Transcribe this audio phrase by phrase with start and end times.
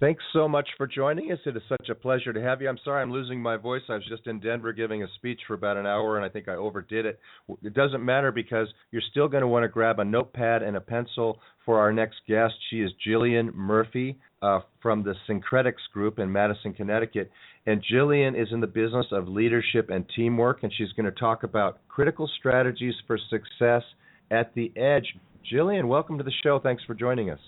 [0.00, 1.40] Thanks so much for joining us.
[1.44, 2.68] It is such a pleasure to have you.
[2.68, 3.82] I'm sorry I'm losing my voice.
[3.88, 6.46] I was just in Denver giving a speech for about an hour, and I think
[6.46, 7.18] I overdid it.
[7.64, 10.80] It doesn't matter because you're still going to want to grab a notepad and a
[10.80, 12.54] pencil for our next guest.
[12.70, 17.28] She is Jillian Murphy uh, from the Syncretics Group in Madison, Connecticut.
[17.66, 21.42] And Jillian is in the business of leadership and teamwork, and she's going to talk
[21.42, 23.82] about critical strategies for success
[24.30, 25.16] at the edge.
[25.52, 26.60] Jillian, welcome to the show.
[26.60, 27.40] Thanks for joining us.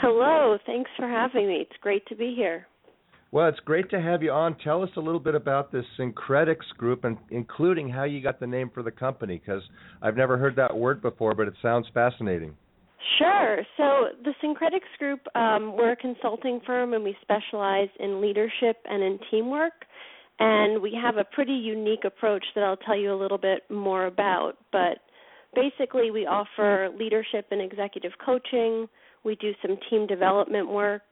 [0.00, 1.66] Hello, thanks for having me.
[1.68, 2.66] It's great to be here.
[3.32, 4.56] Well, it's great to have you on.
[4.58, 8.46] Tell us a little bit about this Syncretics group and including how you got the
[8.46, 9.62] name for the company because
[10.02, 12.54] I've never heard that word before, but it sounds fascinating.
[13.18, 13.58] Sure.
[13.76, 19.02] So the Syncretics Group, um, we're a consulting firm and we specialize in leadership and
[19.02, 19.72] in teamwork.
[20.38, 24.06] And we have a pretty unique approach that I'll tell you a little bit more
[24.06, 24.54] about.
[24.70, 24.98] But
[25.54, 28.86] basically, we offer leadership and executive coaching
[29.26, 31.02] we do some team development work,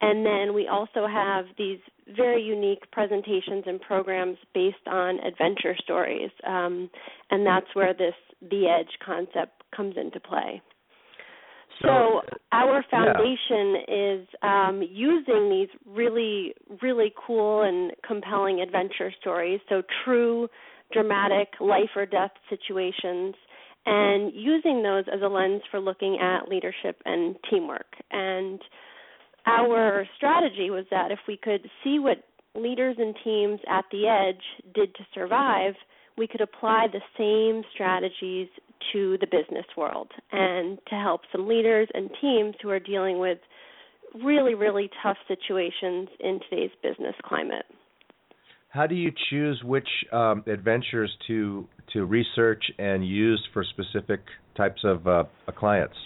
[0.00, 1.80] and then we also have these
[2.16, 6.88] very unique presentations and programs based on adventure stories, um,
[7.30, 8.14] and that's where this
[8.50, 10.62] the edge concept comes into play.
[11.82, 14.14] So, so our foundation yeah.
[14.20, 19.60] is um, using these really, really cool and compelling adventure stories.
[19.68, 20.48] So true,
[20.92, 23.34] dramatic life or death situations
[23.86, 27.86] and using those as a lens for looking at leadership and teamwork.
[28.10, 28.60] And
[29.46, 32.18] our strategy was that if we could see what
[32.56, 34.42] leaders and teams at the edge
[34.74, 35.74] did to survive,
[36.18, 38.48] we could apply the same strategies
[38.92, 43.38] to the business world and to help some leaders and teams who are dealing with
[44.24, 47.66] really, really tough situations in today's business climate.
[48.76, 54.20] How do you choose which um, adventures to to research and use for specific
[54.54, 55.24] types of uh,
[55.56, 55.96] clients?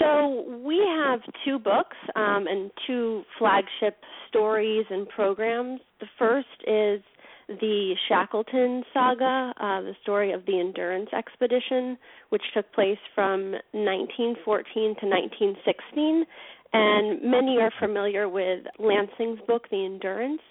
[0.00, 5.80] So we have two books um, and two flagship stories and programs.
[6.00, 7.02] The first is
[7.48, 11.96] the Shackleton saga, uh, the story of the Endurance Expedition,
[12.30, 14.64] which took place from 1914
[15.00, 16.24] to 1916.
[16.72, 20.42] And many are familiar with Lansing's book, The Endurance,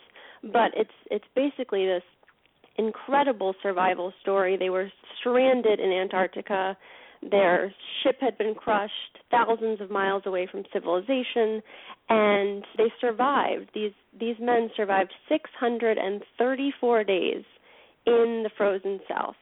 [0.44, 2.04] but it's it's basically this
[2.78, 4.58] incredible survival story.
[4.58, 6.78] They were stranded in Antarctica.
[7.30, 8.94] Their ship had been crushed
[9.32, 11.62] thousands of miles away from civilization
[12.10, 13.72] and they survived.
[13.74, 17.44] These these men survived 634 days
[18.06, 19.36] in the frozen south.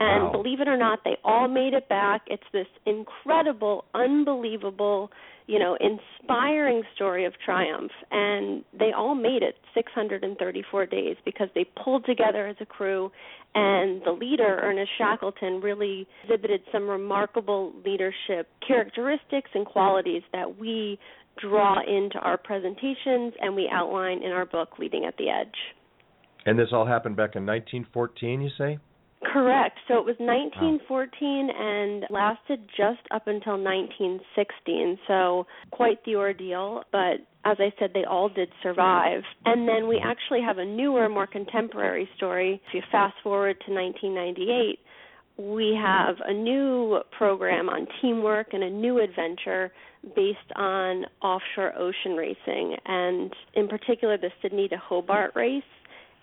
[0.00, 0.32] And wow.
[0.32, 2.22] believe it or not, they all made it back.
[2.26, 5.10] It's this incredible, unbelievable,
[5.46, 7.90] you know, inspiring story of triumph.
[8.10, 13.10] And they all made it 634 days because they pulled together as a crew.
[13.54, 20.98] And the leader, Ernest Shackleton, really exhibited some remarkable leadership characteristics and qualities that we
[21.40, 25.54] draw into our presentations and we outline in our book, Leading at the Edge.
[26.46, 28.78] And this all happened back in 1914, you say?
[29.32, 29.78] Correct.
[29.88, 34.98] So it was 1914 and lasted just up until 1916.
[35.06, 39.22] So quite the ordeal, but as I said, they all did survive.
[39.44, 42.60] And then we actually have a newer, more contemporary story.
[42.68, 44.78] If you fast forward to 1998,
[45.36, 49.72] we have a new program on teamwork and a new adventure
[50.14, 55.62] based on offshore ocean racing, and in particular the Sydney to Hobart race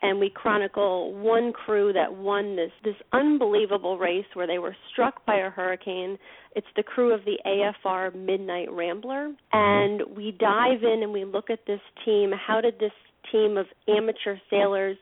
[0.02, 5.26] and we chronicle one crew that won this this unbelievable race where they were struck
[5.26, 6.18] by a hurricane.
[6.56, 10.16] It's the crew of the AFR Midnight Rambler, and mm-hmm.
[10.16, 12.32] we dive in and we look at this team.
[12.32, 12.92] How did this
[13.32, 14.98] team of amateur sailors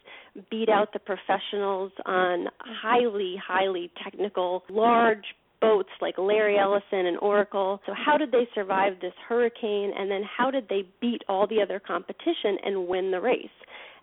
[0.52, 5.24] beat out the professionals on highly highly technical large
[5.62, 7.82] boats like Larry Ellison and Oracle.
[7.86, 11.62] So how did they survive this hurricane and then how did they beat all the
[11.62, 13.48] other competition and win the race?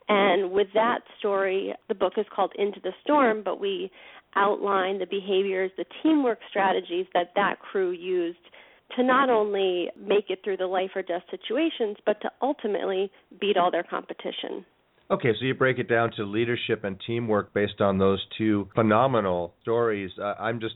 [0.09, 3.91] And with that story, the book is called Into the Storm, but we
[4.37, 8.39] outline the behaviors, the teamwork strategies that that crew used
[8.97, 13.11] to not only make it through the life or death situations, but to ultimately
[13.41, 14.65] beat all their competition.
[15.11, 19.55] Okay, so you break it down to leadership and teamwork based on those two phenomenal
[19.63, 20.11] stories.
[20.21, 20.75] Uh, I'm just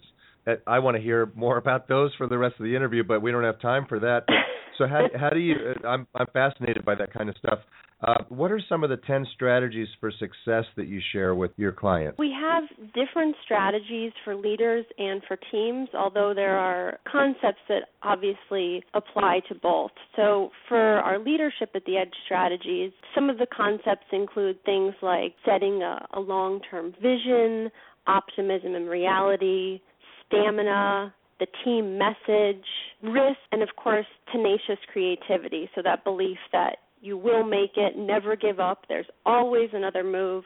[0.67, 3.31] I want to hear more about those for the rest of the interview, but we
[3.31, 4.25] don't have time for that.
[4.81, 5.55] So how how do you?
[5.55, 7.59] Uh, I'm I'm fascinated by that kind of stuff.
[8.03, 11.71] Uh, what are some of the 10 strategies for success that you share with your
[11.71, 12.19] clients?
[12.19, 12.63] We have
[12.95, 19.55] different strategies for leaders and for teams, although there are concepts that obviously apply to
[19.55, 19.91] both.
[20.17, 25.35] So, for our leadership at the Edge strategies, some of the concepts include things like
[25.45, 27.71] setting a, a long term vision,
[28.07, 29.83] optimism and reality,
[30.27, 32.65] stamina, the team message,
[33.03, 35.69] risk, and of course, tenacious creativity.
[35.75, 40.45] So, that belief that you will make it, never give up, there's always another move.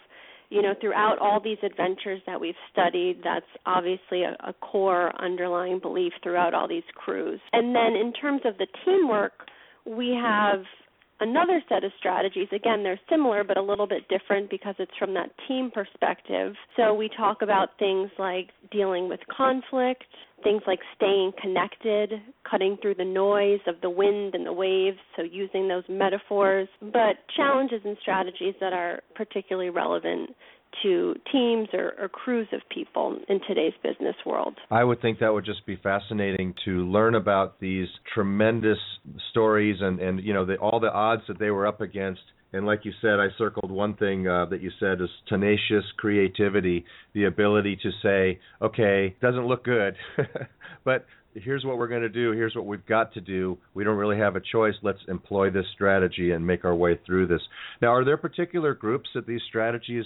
[0.51, 5.81] You know, throughout all these adventures that we've studied, that's obviously a, a core underlying
[5.81, 7.41] belief throughout all these crews.
[7.53, 9.33] And then in terms of the teamwork,
[9.85, 10.61] we have
[11.21, 12.49] another set of strategies.
[12.53, 16.55] Again, they're similar but a little bit different because it's from that team perspective.
[16.77, 20.05] So we talk about things like dealing with conflict,
[20.43, 22.13] things like staying connected,
[22.49, 27.17] cutting through the noise of the wind and the waves, so using those metaphors, but
[27.37, 30.31] challenges and strategies that are particularly relevant
[30.83, 34.55] to teams or, or, crews of people in today's business world.
[34.71, 38.79] I would think that would just be fascinating to learn about these tremendous
[39.31, 42.21] stories and, and you know the, all the odds that they were up against
[42.55, 46.85] and like you said, I circled one thing uh, that you said is tenacious creativity,
[47.13, 49.97] the ability to say, okay, doesn't look good,
[50.85, 51.05] but
[51.35, 52.31] here's what we're going to do.
[52.31, 53.59] Here's what we've got to do.
[53.75, 54.75] We don't really have a choice.
[54.83, 57.43] Let's employ this strategy and make our way through this.
[57.83, 60.05] Now, are there particular groups that these strategies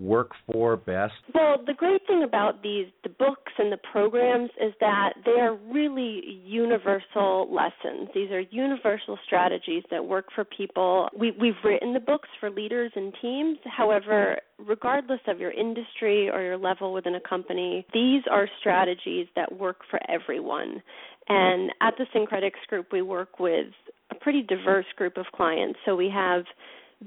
[0.00, 1.12] work for best?
[1.34, 5.54] Well, the great thing about these the books and the programs is that they are
[5.54, 8.08] really universal lessons.
[8.14, 11.08] These are universal strategies that work for people.
[11.16, 13.58] We we've written the books for leaders and teams.
[13.64, 19.52] However, regardless of your industry or your level within a company, these are strategies that
[19.58, 20.82] work for everyone.
[21.28, 23.66] And at the Syncretics Group, we work with
[24.10, 25.78] a pretty diverse group of clients.
[25.84, 26.44] So we have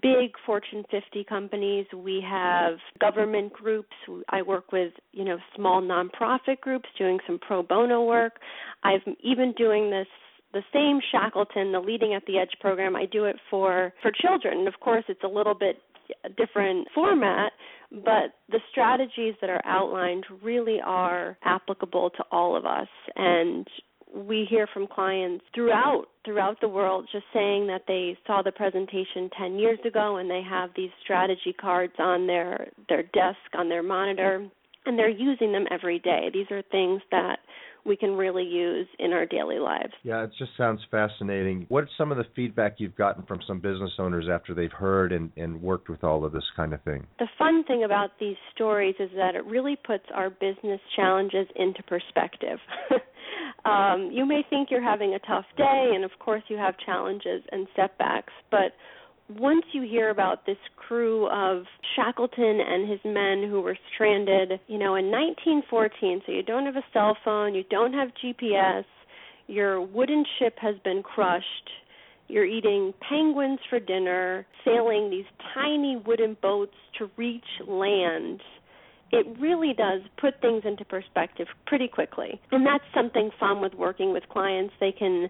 [0.02, 1.86] big Fortune 50 companies.
[1.96, 3.96] We have government groups.
[4.30, 8.40] I work with, you know, small nonprofit groups doing some pro bono work.
[8.84, 10.08] I'm even doing this
[10.54, 12.96] the same Shackleton, the Leading at the Edge program.
[12.96, 14.68] I do it for for children.
[14.68, 15.78] Of course, it's a little bit
[16.38, 17.54] different format,
[17.92, 22.88] but the strategies that are outlined really are applicable to all of us.
[23.16, 23.68] And
[24.14, 29.30] we hear from clients throughout throughout the world just saying that they saw the presentation
[29.38, 33.84] 10 years ago and they have these strategy cards on their their desk on their
[33.84, 34.48] monitor
[34.86, 36.30] and they're using them every day.
[36.34, 37.40] These are things that
[37.86, 39.92] we can really use in our daily lives.
[40.04, 41.66] Yeah, it just sounds fascinating.
[41.68, 45.32] What's some of the feedback you've gotten from some business owners after they've heard and,
[45.36, 47.06] and worked with all of this kind of thing?
[47.20, 51.84] The fun thing about these stories is that it really puts our business challenges into
[51.84, 52.60] perspective.
[53.66, 57.44] um, you may think you're having a tough day, and of course, you have challenges
[57.52, 58.74] and setbacks, but
[59.30, 61.64] once you hear about this crew of
[61.96, 66.76] Shackleton and his men who were stranded, you know, in 1914, so you don't have
[66.76, 68.84] a cell phone, you don't have GPS,
[69.48, 71.70] your wooden ship has been crushed,
[72.28, 78.42] you're eating penguins for dinner, sailing these tiny wooden boats to reach land
[79.14, 82.42] it really does put things into perspective pretty quickly.
[82.52, 84.74] And that's something fun with working with clients.
[84.80, 85.30] They can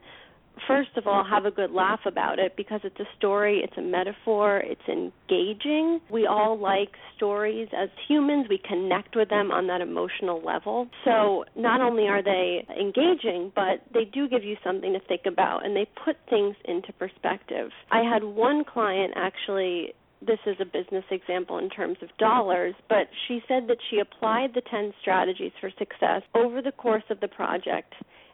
[0.67, 3.81] first of all have a good laugh about it because it's a story, it's a
[3.81, 5.99] metaphor, it's engaging.
[6.09, 10.87] We all like stories as humans, we connect with them on that emotional level.
[11.03, 15.65] So not only are they engaging, but they do give you something to think about
[15.65, 17.71] and they put things into perspective.
[17.91, 19.93] I had one client actually
[20.25, 24.51] this is a business example in terms of dollars, but she said that she applied
[24.53, 27.93] the 10 strategies for success over the course of the project,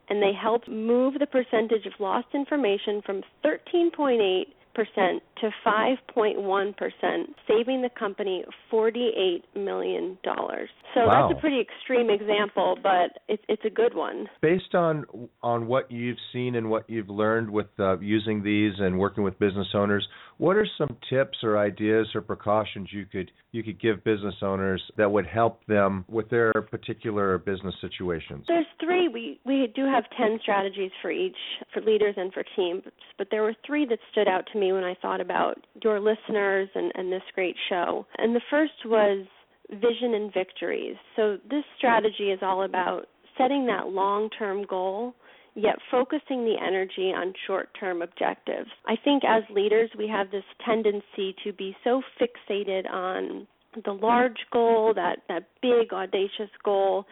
[0.10, 7.36] and they helped move the percentage of lost information from 13.8 percent to 5.1 percent,
[7.48, 10.70] saving the company 48 million dollars.
[10.94, 11.28] So wow.
[11.28, 14.28] that's a pretty extreme example, but it's it's a good one.
[14.42, 15.06] Based on
[15.42, 19.38] on what you've seen and what you've learned with uh, using these and working with
[19.40, 20.08] business owners,
[20.40, 24.82] what are some tips or ideas or precautions you could you could give business owners
[24.98, 28.46] that would help them with their particular business situations?
[28.48, 29.10] There's three.
[29.10, 31.36] We we do have 10 strategies for each
[31.74, 32.84] for leaders and for teams,
[33.18, 36.70] but there were three that stood out to me when I thought about your listeners
[36.74, 38.08] and, and this great show.
[38.18, 39.28] And the first was
[39.70, 40.96] vision and victories.
[41.18, 45.14] So this strategy is all about setting that long-term goal
[45.62, 48.70] yet focusing the energy on short term objectives.
[48.86, 53.48] I think as leaders, we have this tendency to be so fixated on
[53.86, 57.06] the large goal, that, that big, audacious goal,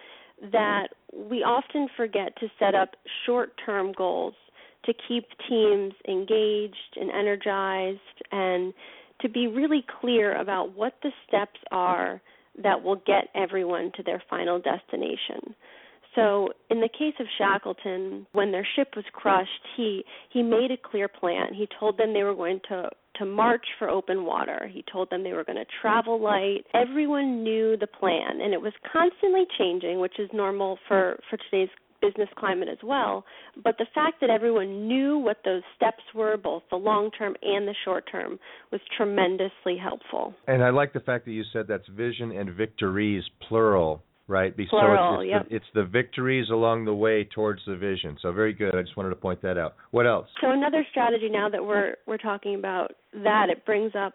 [0.52, 4.34] that we often forget to set up short term goals
[4.86, 8.00] to keep teams engaged and energized
[8.32, 8.74] and
[9.22, 12.22] to be really clear about what the steps are
[12.64, 15.56] that will get everyone to their final destination.
[16.18, 20.90] So, in the case of Shackleton, when their ship was crushed, he he made a
[20.90, 21.54] clear plan.
[21.54, 24.68] He told them they were going to to march for open water.
[24.72, 26.66] He told them they were going to travel light.
[26.74, 31.70] Everyone knew the plan, and it was constantly changing, which is normal for for today's
[32.02, 33.24] business climate as well.
[33.64, 37.68] But the fact that everyone knew what those steps were, both the long term and
[37.68, 38.40] the short term,
[38.72, 40.34] was tremendously helpful.
[40.48, 44.56] And I like the fact that you said that's vision and victories plural right?
[44.70, 45.50] Plural, so it's, yep.
[45.50, 48.18] the, it's the victories along the way towards the vision.
[48.22, 48.76] So very good.
[48.76, 49.76] I just wanted to point that out.
[49.92, 50.28] What else?
[50.42, 54.14] So another strategy now that we're we're talking about that it brings up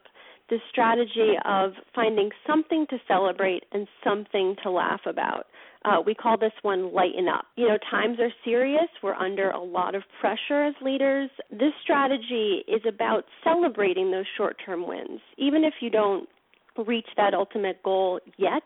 [0.50, 5.47] the strategy of finding something to celebrate and something to laugh about.
[5.85, 7.47] Uh, we call this one lighten up.
[7.57, 8.88] You know, times are serious.
[9.02, 11.31] We're under a lot of pressure as leaders.
[11.50, 15.21] This strategy is about celebrating those short term wins.
[15.38, 16.28] Even if you don't
[16.87, 18.62] reach that ultimate goal yet,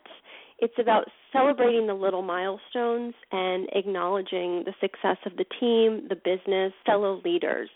[0.59, 6.73] it's about celebrating the little milestones and acknowledging the success of the team, the business,
[6.85, 7.69] fellow leaders.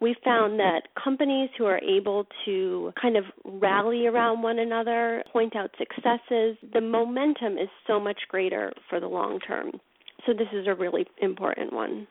[0.00, 5.54] We found that companies who are able to kind of rally around one another, point
[5.54, 9.70] out successes, the momentum is so much greater for the long term.
[10.26, 12.06] So, this is a really important one.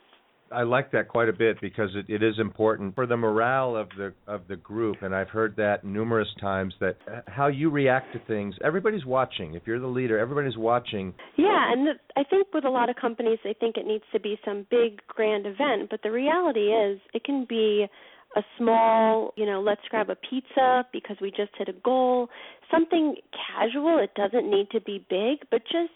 [0.53, 3.89] I like that quite a bit because it, it is important for the morale of
[3.97, 6.73] the of the group, and I've heard that numerous times.
[6.79, 9.55] That uh, how you react to things, everybody's watching.
[9.55, 11.13] If you're the leader, everybody's watching.
[11.37, 14.19] Yeah, and the, I think with a lot of companies, they think it needs to
[14.19, 17.87] be some big grand event, but the reality is it can be
[18.35, 22.29] a small, you know, let's grab a pizza because we just hit a goal,
[22.71, 23.99] something casual.
[23.99, 25.93] It doesn't need to be big, but just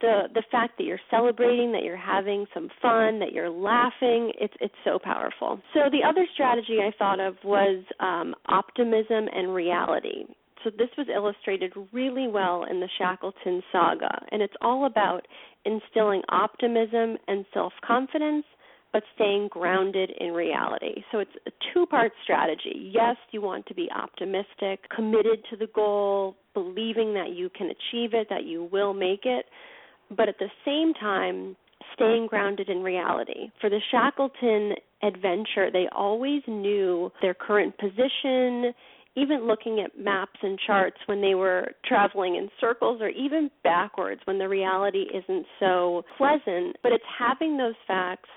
[0.00, 4.54] the the fact that you're celebrating, that you're having some fun, that you're laughing, it's
[4.60, 5.60] it's so powerful.
[5.74, 10.24] So the other strategy I thought of was um, optimism and reality.
[10.64, 15.26] So this was illustrated really well in the Shackleton saga, and it's all about
[15.64, 18.44] instilling optimism and self-confidence
[18.92, 21.02] but staying grounded in reality.
[21.12, 22.90] So it's a two part strategy.
[22.92, 28.14] Yes, you want to be optimistic, committed to the goal, believing that you can achieve
[28.14, 29.46] it, that you will make it,
[30.16, 31.56] but at the same time,
[31.94, 33.50] staying grounded in reality.
[33.60, 38.72] For the Shackleton adventure, they always knew their current position,
[39.16, 44.20] even looking at maps and charts when they were traveling in circles or even backwards
[44.24, 46.76] when the reality isn't so pleasant.
[46.82, 48.28] But it's having those facts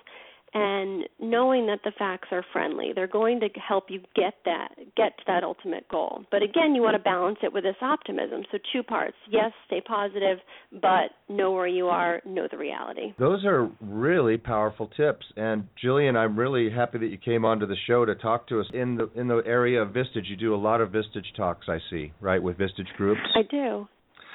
[0.54, 5.18] and knowing that the facts are friendly they're going to help you get that get
[5.18, 6.24] to that ultimate goal.
[6.32, 8.44] But again you want to balance it with this optimism.
[8.52, 9.16] So two parts.
[9.30, 10.38] Yes stay positive
[10.72, 13.14] but know where you are know the reality.
[13.18, 15.26] Those are really powerful tips.
[15.36, 18.68] And Jillian I'm really happy that you came onto the show to talk to us.
[18.74, 21.80] In the in the area of Vistage you do a lot of Vistage talks I
[21.90, 23.22] see right with Vistage groups?
[23.36, 23.88] I do.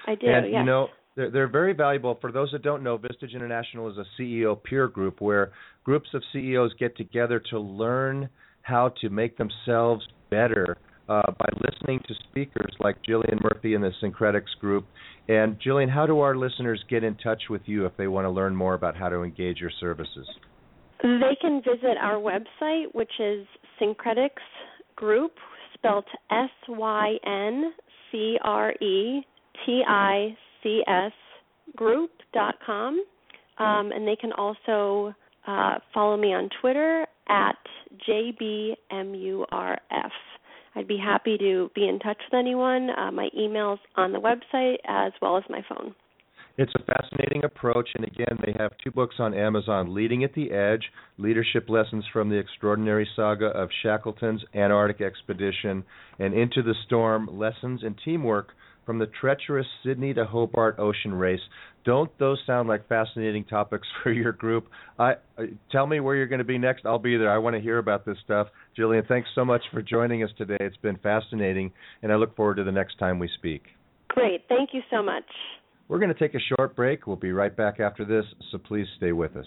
[0.06, 0.60] I do and yes.
[0.60, 2.16] you know they're, they're very valuable.
[2.20, 5.50] For those that don't know, Vistage International is a CEO peer group where
[5.82, 8.28] groups of CEOs get together to learn
[8.62, 13.90] how to make themselves better uh, by listening to speakers like Jillian Murphy in the
[14.00, 14.86] Syncretics group.
[15.28, 18.30] And Jillian, how do our listeners get in touch with you if they want to
[18.30, 20.28] learn more about how to engage your services?
[21.02, 23.44] They can visit our website, which is
[23.80, 24.30] Syncretics
[24.94, 25.32] Group,
[25.74, 27.72] spelled S Y N
[28.12, 29.22] C R E
[29.64, 33.04] T I csgroup.com.
[33.58, 35.14] Um, and they can also
[35.46, 37.56] uh, follow me on Twitter at
[38.08, 38.76] JBMURF.
[40.74, 42.90] I'd be happy to be in touch with anyone.
[42.90, 45.94] Uh, my email's on the website as well as my phone.
[46.56, 50.50] It's a fascinating approach, and again, they have two books on Amazon Leading at the
[50.50, 55.84] Edge, Leadership Lessons from the Extraordinary Saga of Shackleton's Antarctic Expedition,
[56.18, 58.48] and Into the Storm Lessons in Teamwork
[58.88, 61.42] from the treacherous Sydney to Hobart ocean race.
[61.84, 64.66] Don't those sound like fascinating topics for your group?
[64.98, 66.86] I uh, tell me where you're going to be next.
[66.86, 67.30] I'll be there.
[67.30, 68.46] I want to hear about this stuff.
[68.78, 70.56] Jillian, thanks so much for joining us today.
[70.58, 71.70] It's been fascinating,
[72.02, 73.64] and I look forward to the next time we speak.
[74.08, 74.44] Great.
[74.48, 75.24] Thank you so much.
[75.88, 77.06] We're going to take a short break.
[77.06, 79.46] We'll be right back after this, so please stay with us.